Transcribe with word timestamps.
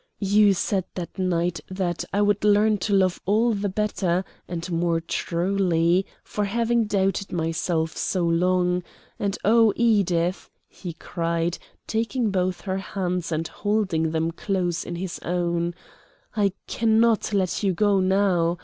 You 0.17 0.55
said 0.55 0.85
that 0.95 1.19
night 1.19 1.59
that 1.69 2.03
I 2.11 2.23
would 2.23 2.43
learn 2.43 2.79
to 2.79 2.93
love 2.95 3.21
all 3.27 3.53
the 3.53 3.69
better, 3.69 4.25
and 4.47 4.67
more 4.71 4.99
truly, 4.99 6.07
for 6.23 6.45
having 6.45 6.85
doubted 6.85 7.31
myself 7.31 7.95
so 7.95 8.23
long, 8.25 8.81
and, 9.19 9.37
oh, 9.45 9.73
Edith," 9.75 10.49
he 10.67 10.93
cried, 10.93 11.59
taking 11.85 12.31
both 12.31 12.61
her 12.61 12.79
hands 12.79 13.31
and 13.31 13.47
holding 13.47 14.09
them 14.09 14.31
close 14.31 14.83
in 14.83 14.95
his 14.95 15.19
own, 15.23 15.75
"I 16.35 16.53
cannot 16.65 17.31
let 17.31 17.61
you 17.61 17.71
go 17.71 17.99
now! 17.99 18.57